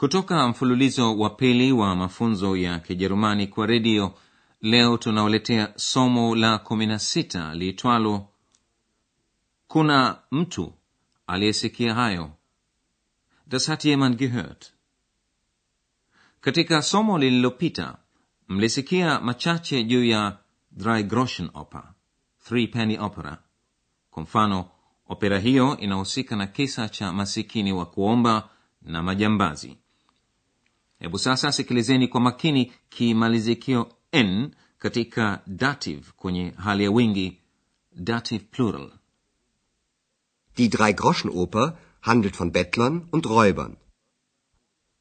[0.00, 4.14] kutoka mfululizo wa pili wa mafunzo ya Kijerumani kwa redio,
[4.60, 8.28] leo tunawaletea somo la 16 liitwalo
[9.68, 10.72] kuna mtu
[11.26, 12.30] aliyesikia hayo,
[13.46, 14.72] das hat jemand gehört.
[16.40, 17.98] Katika somo lililopita
[18.48, 20.38] mlisikia machache juu ya
[20.70, 21.92] dry Groschen Oper,
[22.44, 23.38] Three Penny Opera.
[24.10, 24.68] Kwa mfano,
[25.08, 28.48] opera hiyo inahusika na kisa cha masikini wa kuomba
[28.82, 29.76] na majambazi.
[31.00, 37.38] Hebu sasa sikilizeni kwa makini kimalizikio n katika dative kwenye hali ya wingi,
[37.96, 38.90] dative plural.
[40.56, 43.76] Die Drei-Groschen-Oper handelt von Bettlern und Räubern.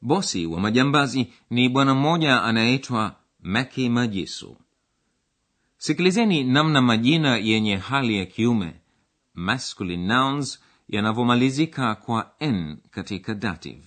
[0.01, 4.57] Bosi wa majambazi ni bwana mmoja anayeitwa Maki Majisu.
[5.77, 8.75] Sikilizeni namna majina yenye hali ya kiume
[9.33, 13.83] masculine nouns yanavyomalizika kwa n katika dative.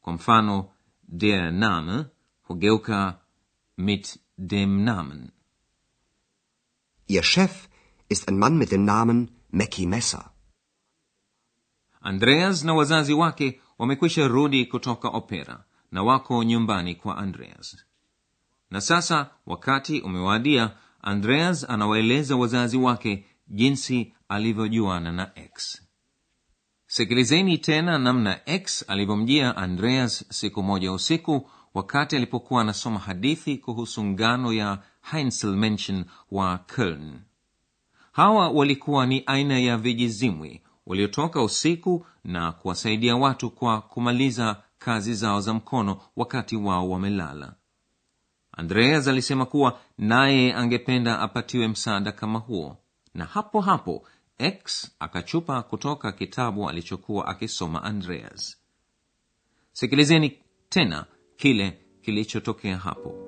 [0.00, 0.68] Kwa mfano,
[1.08, 2.10] der Name
[2.48, 3.20] hugeuka
[3.76, 5.32] mit dem Namen.
[7.06, 7.68] Ihr Chef
[8.08, 10.32] ist ein Mann mit dem Namen Mackie Messer.
[12.00, 17.76] Andreas na wazazi wake wamekwisha rudi kutoka opera na wako nyumbani kwa Andreas.
[18.70, 25.82] Na sasa wakati umewadia, Andreas anawaeleza wazazi wake jinsi alivyojuana na X.
[26.90, 34.52] Sikilizeni tena namna X alivyomjia Andreas siku moja usiku wakati alipokuwa anasoma hadithi kuhusu ngano
[34.52, 34.78] ya
[35.10, 37.12] Heinzelmännchen wa Köln.
[38.12, 45.40] Hawa walikuwa ni aina ya vijizimwi waliotoka usiku na kuwasaidia watu kwa kumaliza kazi zao
[45.40, 47.54] za mkono wakati wao wamelala.
[48.52, 52.76] Andreas alisema kuwa naye angependa apatiwe msaada kama huo,
[53.14, 54.06] na hapo hapo
[54.38, 58.56] X akachupa kutoka kitabu alichokuwa akisoma Andreas.
[59.72, 60.38] Sikilizeni
[60.68, 61.06] tena
[61.36, 63.27] kile kilichotokea hapo.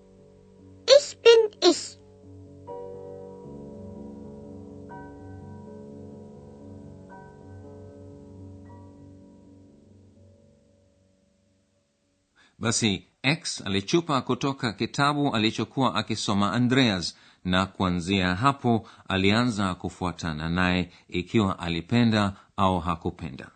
[12.61, 21.59] Basi X alichupa kutoka kitabu alichokuwa akisoma Andreas, na kuanzia hapo alianza kufuatana naye ikiwa
[21.59, 23.51] alipenda au hakupenda.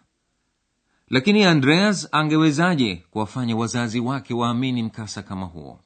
[1.10, 5.80] Lakini Andreas angewezaje kuwafanya wazazi wake waamini mkasa kama huo?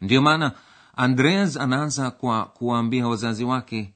[0.00, 0.52] Ndiyo maana
[0.96, 3.94] Andreas anaanza kwa kuwaambia wazazi wake,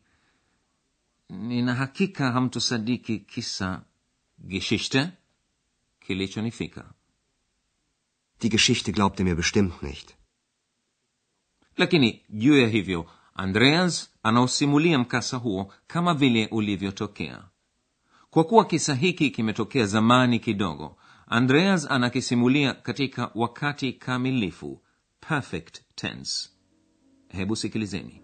[1.30, 3.82] nina hakika hamtosadiki kisa
[4.38, 5.08] geshishte
[6.00, 6.93] kilichonifika.
[8.44, 10.14] Die Geschichte glaubte mir bestimmt nicht.
[11.76, 17.44] lakini juu ya hivyo andreas anausimulia mkasa huo kama vile ulivyotokea.
[18.30, 20.96] Kwa kuwa kisa hiki kimetokea zamani kidogo
[21.26, 24.82] andreas anakisimulia katika wakati kamilifu
[25.20, 26.50] perfect tense.
[27.28, 28.23] Hebu sikilizeni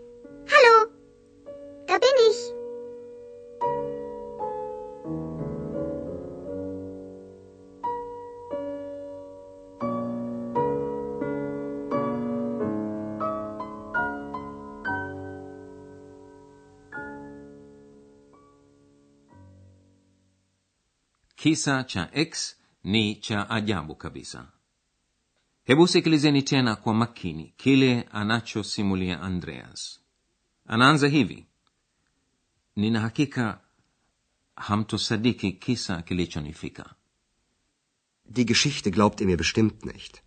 [21.41, 24.47] kisa cha x ni cha ajabu kabisa.
[25.63, 29.99] Hebu sikilizeni tena kwa makini kile anachosimulia andreas.
[30.65, 31.45] Anaanza hivi.
[32.75, 33.59] Nina hakika
[34.55, 36.95] hamtosadiki kisa kilichonifika.
[38.25, 40.21] Die Geschichte glaubt ihr mir bestimmt nicht.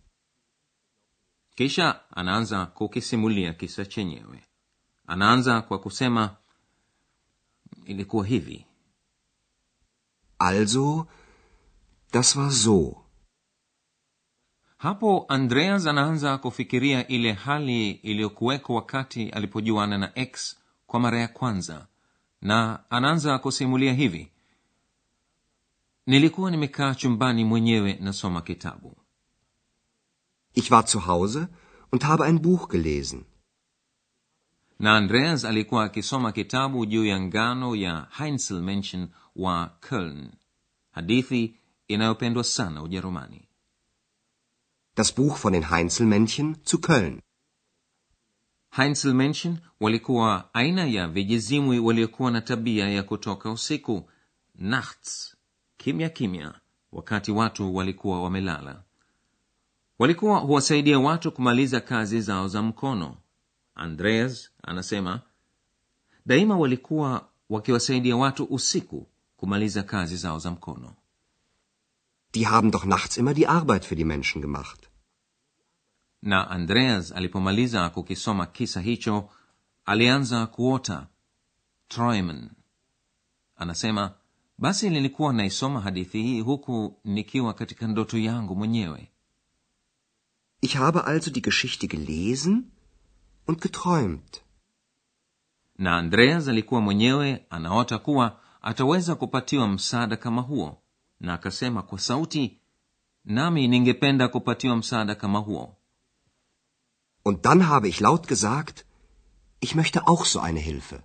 [1.55, 4.43] kisha anaanza kukisimulia kisa chenyewe.
[5.07, 6.35] Anaanza kwa kusema
[7.85, 8.65] ilikuwa hivi
[10.39, 11.07] Also,
[12.11, 13.01] das war so.
[14.77, 21.87] hapo andreas anaanza kufikiria ile hali iliyokuweko wakati alipojuana na x kwa mara ya kwanza
[22.41, 24.31] na anaanza kusimulia hivi
[26.05, 28.97] nilikuwa nimekaa chumbani mwenyewe nasoma kitabu
[30.53, 31.47] Ich war zu Hause
[31.91, 33.23] und habe ein Buch gelesen.
[34.79, 40.29] Na andreas alikuwa akisoma kitabu juu ya ngano ya heinzelmenschen wa köln
[40.91, 41.55] hadithi
[41.87, 43.47] inayopendwa sana ujerumani.
[44.95, 47.21] Das Buch von den Heinzelmännchen zu Köln.
[48.77, 54.09] heinzelmenschen walikuwa aina ya vijizimwi waliokuwa na tabia ya kutoka usiku
[54.55, 55.35] nachts
[55.77, 56.53] kimya kimya
[56.91, 58.83] wakati watu walikuwa wamelala.
[59.99, 63.17] Walikuwa huwasaidia watu kumaliza kazi zao za mkono
[63.75, 65.21] andreas anasema
[66.25, 69.07] daima walikuwa wakiwasaidia watu usiku
[69.37, 70.95] kumaliza kazi zao za mkono.
[72.33, 74.79] Die haben doch nachts immer die Arbeit für die Menschen gemacht.
[76.21, 79.29] na andreas alipomaliza kukisoma kisa hicho
[79.85, 81.07] alianza kuota
[81.87, 82.49] träumen.
[83.55, 84.13] Anasema
[84.57, 89.11] basi nilikuwa naisoma hadithi hii huku nikiwa katika ndoto yangu mwenyewe.
[90.61, 92.63] Ich habe also die Geschichte gelesen
[93.47, 94.41] und geträumt.
[95.77, 100.81] na andreas alikuwa mwenyewe anaota kuwa ataweza kupatiwa msaada kama huo
[101.19, 102.59] na akasema kwa sauti
[103.25, 105.77] nami ningependa kupatiwa msaada kama huo
[107.25, 108.85] Und dann habe ich laut gesagt,
[109.61, 111.01] ich möchte auch so eine Hilfe.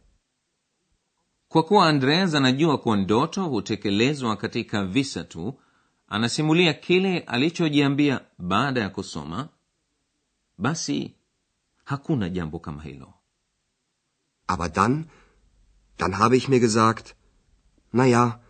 [1.49, 5.61] kwa kuwa andreas anajua kuwa ndoto hutekelezwa katika visa tu
[6.09, 9.49] anasimulia kile alichojiambia baada ya kusoma
[10.59, 11.15] basi
[11.91, 13.15] hakuna jambo kama hilo
[14.47, 15.09] Aber dann,
[15.99, 17.14] dann habe ich mir gesagt,
[17.93, 18.41] na ja,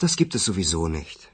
[0.00, 1.28] das gibt es sowieso nicht.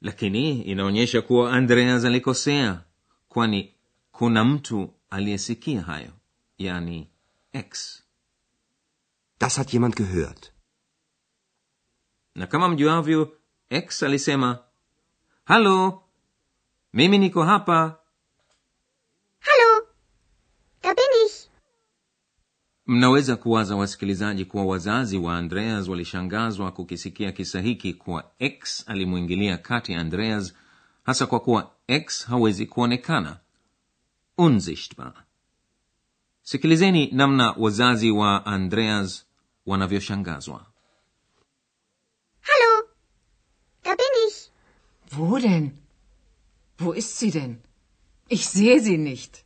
[0.00, 2.84] lakini inaonyesha kuwa andreas alikosea
[3.28, 3.74] kwani
[4.12, 6.12] kuna mtu aliyesikia hayo
[6.58, 7.10] yani
[7.52, 8.02] x
[9.40, 10.52] Das hat jemand gehört.
[12.34, 13.36] na kama mjuavyo
[13.70, 14.64] x alisema
[15.44, 16.02] halo
[16.92, 17.97] mimi niko hapa
[22.88, 29.92] mnaweza kuwaza wasikilizaji kuwa wazazi wa andreas walishangazwa kukisikia kisa hiki kuwa x alimwingilia kati
[29.92, 30.54] ya andreas
[31.04, 33.38] hasa kwa kuwa x hawezi kuonekana
[34.38, 35.12] unsichtbar
[36.42, 39.26] sikilizeni namna wazazi wa andreas
[39.66, 40.66] wanavyoshangazwa
[42.40, 42.88] Hallo,
[43.84, 44.50] da bin ich.
[45.18, 45.70] Wo denn?
[46.78, 47.56] Wo ist sie denn?
[48.28, 49.44] Ich sehe sie nicht.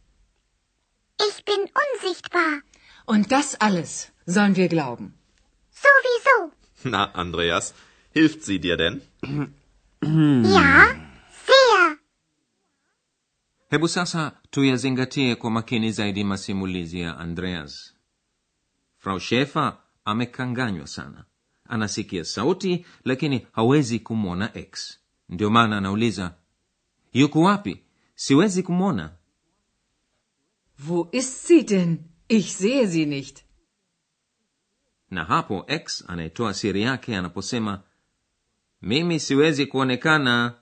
[1.29, 2.63] Ich bin unsichtbar.
[3.07, 5.15] Und das alles sollen wir glauben.
[5.71, 6.53] Sowieso.
[6.85, 7.75] Na, Andreas,
[8.15, 9.01] hilft sie dir denn?
[10.45, 10.97] Ja,
[11.47, 11.97] sehr.
[13.71, 17.95] hebu sasa tuyazingatie kwa makini zaidi masimulizi ya andreas
[18.99, 21.25] frau shefer amekanganywa sana
[21.69, 26.35] anasikia sauti lakini hawezi kumwona x ndio maana anauliza
[27.13, 27.83] yuko wapi
[28.15, 29.11] siwezi kumwona
[30.89, 31.99] Wo ist sie denn?
[32.39, 33.45] Ich sehe sie nicht.
[35.11, 37.83] na hapo x anayetoa siri yake anaposema
[38.83, 40.55] mimi siwezi kuonekana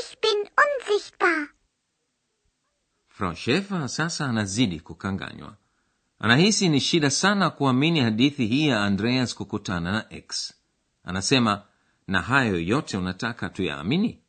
[0.00, 1.48] Ich bin unsichtbar.
[3.08, 5.56] frau shefer sasa anazidi kukanganywa
[6.18, 10.54] anahisi ni shida sana kuamini hadithi hii ya andreas kukutana na x
[11.04, 11.66] anasema
[12.06, 14.20] na hayo yote unataka tuyaamini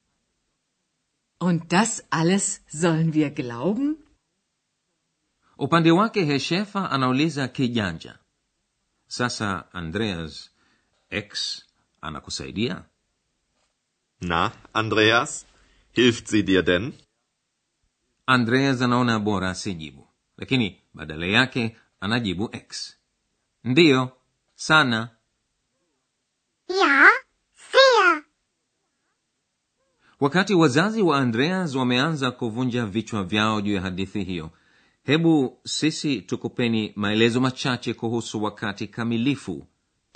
[1.39, 3.95] Und das alles sollen wir glauben?
[5.57, 8.17] Upande wake heshefa anauliza kijanja
[9.07, 10.51] sasa andreas
[11.09, 11.61] x
[12.01, 12.83] anakusaidia
[14.21, 15.45] Na, Andreas?
[15.91, 16.93] Hilft sie dir denn?
[18.25, 20.07] andreas anaona bora asijibu
[20.37, 22.97] lakini badala yake anajibu x
[23.63, 24.17] ndiyo
[24.55, 25.09] sana
[26.67, 27.09] ya
[27.53, 28.23] sia
[30.19, 34.51] wakati wazazi wa andreas wameanza kuvunja vichwa vyao juu ya hadithi hiyo
[35.05, 39.67] hebu sisi tukupeni maelezo machache kuhusu wakati kamilifu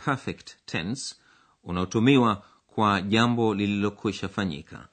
[0.05, 1.15] perfect tense
[1.63, 4.87] unaotumiwa kwa jambo lililokwisha fanyika.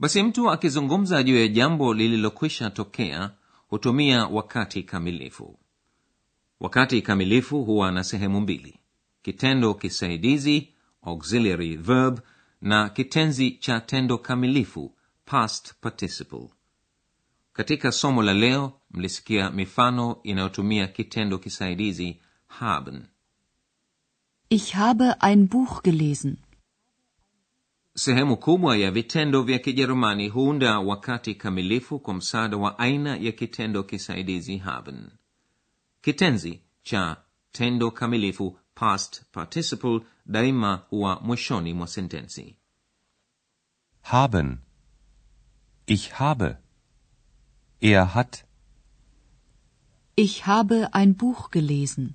[0.00, 3.30] Basi mtu akizungumza juu ya jambo lililokwisha tokea
[3.68, 5.58] hutumia wakati kamilifu
[6.60, 8.78] wakati kamilifu huwa na sehemu mbili
[9.22, 10.68] kitendo kisaidizi
[11.02, 12.20] auxiliary verb
[12.60, 16.48] na kitenzi cha tendo kamilifu past participle.
[17.52, 23.02] Katika somo la leo mlisikia mifano inayotumia kitendo kisaidizi haben.
[24.50, 26.36] Ich habe ein Buch gelesen.
[27.94, 33.82] sehemu kubwa ya vitendo vya kijerumani huunda wakati kamilifu kwa msaada wa aina ya kitendo
[33.82, 35.10] kisaidizi haben
[36.08, 37.16] kitenzi cha
[37.52, 42.56] tendo kamilifu past participle daima huwa mwishoni mwa sentensi
[44.02, 44.58] Haben.
[45.86, 46.56] Ich habe.
[47.80, 48.44] Er hat.
[50.16, 52.14] Ich habe ein Buch gelesen.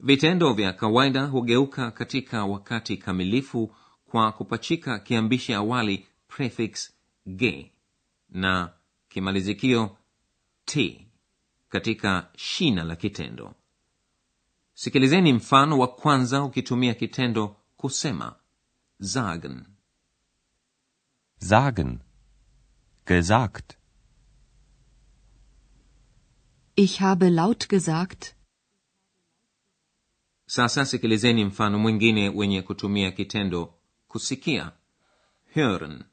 [0.00, 3.74] vitendo vya kawaida hugeuka katika wakati kamilifu
[4.04, 6.92] kwa kupachika kiambishi awali prefix
[7.26, 7.72] ge
[8.28, 8.72] na
[9.08, 9.96] kimalizikio
[10.64, 11.04] t
[11.74, 13.54] katika shina la kitendo
[14.74, 18.36] sikilizeni mfano wa kwanza ukitumia kitendo kusema
[19.00, 19.64] sagen
[21.38, 21.98] Sagen.
[23.06, 23.78] Gesagt.
[26.76, 28.34] Ich habe laut gesagt,
[30.46, 33.74] sasa sikilizeni mfano mwingine wenye kutumia kitendo
[34.08, 34.72] kusikia
[35.54, 36.04] hören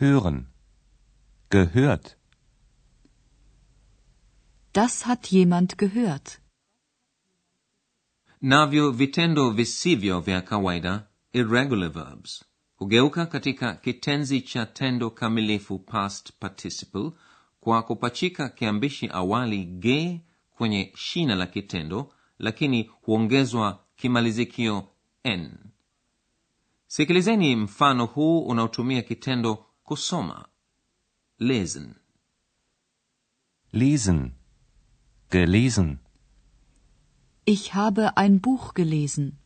[0.00, 0.46] Hören.
[1.50, 2.17] Gehört.
[4.72, 6.40] Das hat jemand gehört.
[8.40, 12.44] navyo vitendo visivyo vya kawaida irregular verbs
[12.76, 17.10] hugeuka katika kitenzi cha tendo kamilifu past participle
[17.60, 20.20] kwa kupachika kiambishi awali ge
[20.50, 24.88] kwenye shina la kitendo lakini huongezwa kimalizikio
[25.24, 25.50] n
[26.86, 30.48] sikilizeni mfano huu unaotumia kitendo kusoma
[31.38, 31.94] lesen
[33.72, 34.37] Lesen.
[35.30, 35.98] Gelesen.
[37.44, 39.38] Ich habe ein Buch gelesen.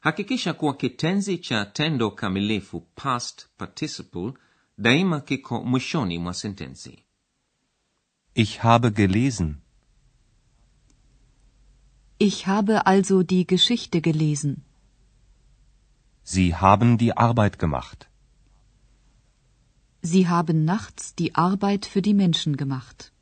[0.00, 4.32] hakikisha kuwa kitenzi cha tendo kamilifu past participle
[4.78, 7.04] daima kiko mwishoni mwa sentensi
[8.34, 9.54] Ich habe gelesen.
[12.18, 14.62] Ich habe also die Geschichte gelesen.
[16.22, 18.08] Sie haben die Arbeit gemacht.
[20.02, 23.13] Sie haben nachts die Arbeit für die Menschen gemacht.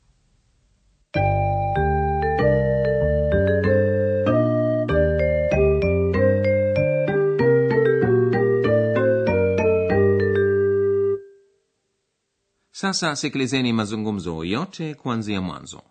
[12.83, 15.83] Sasa sikilizeni mazungumzo yote kuanzia mwanzo.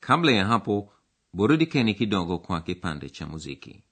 [0.00, 0.92] Kabla ya hapo
[1.32, 3.82] burudikeni kidogo kwa kipande cha muziki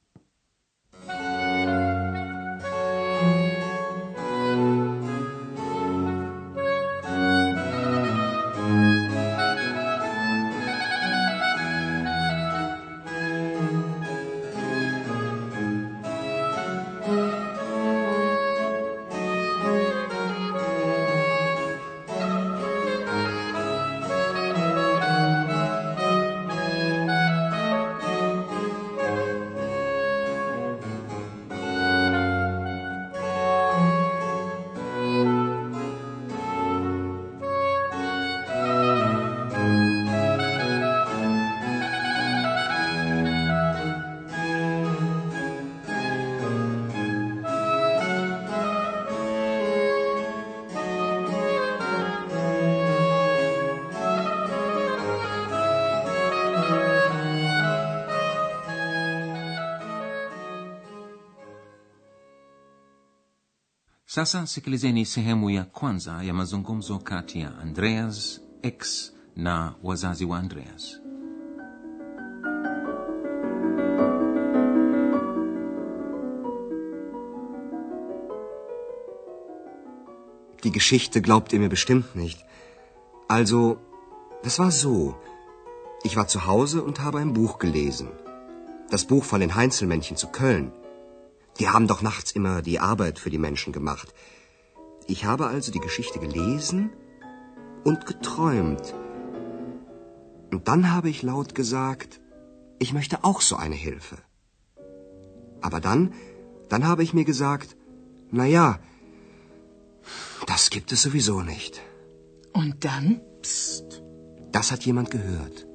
[64.14, 71.00] sasa sikilizeni sehemu ya kwanza ya mazungumzo kati ya andreas x na wazazi wa andreas
[80.64, 82.44] Die Geschichte glaubt ihr mir bestimmt nicht.
[83.28, 83.78] Also,
[84.44, 85.14] das war so.
[86.04, 88.08] Ich war zu Hause und habe ein Buch gelesen.
[88.90, 90.70] Das Buch von den Heinzelmännchen zu Köln.
[91.58, 94.14] Die haben doch nachts immer die Arbeit für die Menschen gemacht.
[95.06, 96.90] Ich habe also die Geschichte gelesen
[97.84, 98.94] und geträumt.
[100.50, 102.20] Und dann habe ich laut gesagt,
[102.78, 104.16] ich möchte auch so eine Hilfe.
[105.60, 106.14] Aber dann,
[106.68, 107.76] dann habe ich mir gesagt,
[108.30, 108.78] na ja,
[110.46, 111.80] das gibt es sowieso nicht.
[112.52, 113.20] Und dann?
[113.42, 114.02] Psst.
[114.50, 115.66] Das hat jemand gehört.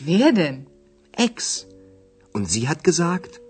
[0.00, 0.66] Wer denn?
[1.12, 1.66] Ex.
[2.32, 3.40] Und sie hat gesagt,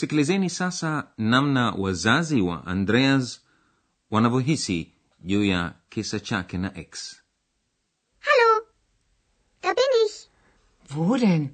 [0.00, 3.40] sikilizeni sasa namna wazazi wa andreas
[4.10, 4.78] wanavyohisi
[5.20, 7.16] juu ya kisa chake na x
[8.28, 8.50] Hallo,
[9.62, 10.16] da bin ich.
[10.94, 11.44] Wo denn?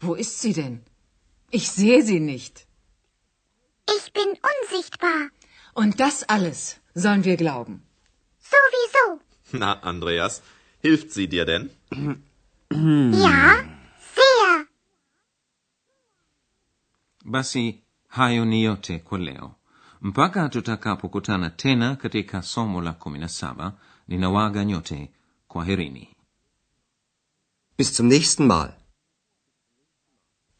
[0.00, 0.80] Wo ist sie denn?
[1.50, 2.66] Ich sehe sie nicht.
[3.96, 5.20] Ich bin unsichtbar.
[5.74, 7.82] Und das alles sollen wir glauben.
[8.52, 9.20] Sowieso.
[9.52, 10.42] Na, Andreas,
[10.80, 11.70] hilft sie dir denn?
[13.24, 13.64] Ja,
[17.38, 19.54] basi hayo ni yote kwa leo
[20.02, 23.72] mpaka tutakapokutana tena katika somo la 17
[24.08, 25.10] ninawaga nyote
[25.48, 26.08] kwaherini
[27.78, 28.72] bis zum nächsten Mal.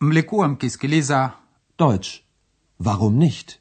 [0.00, 1.32] mlikuwa mkisikiliza
[1.78, 2.20] Deutsch.
[2.84, 3.58] Warum nicht?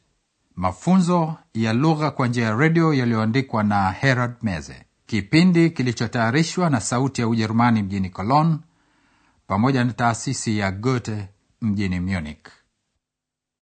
[0.56, 7.22] mafunzo ya lugha kwa njia ya redio yaliyoandikwa na herald meze kipindi kilichotayarishwa na sauti
[7.22, 8.58] ya ujerumani mjini cologne
[9.48, 11.30] pamoja na taasisi ya goethe
[11.62, 12.48] mjini munich